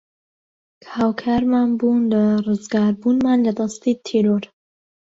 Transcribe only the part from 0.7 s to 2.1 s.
کە هاوکارمان بوون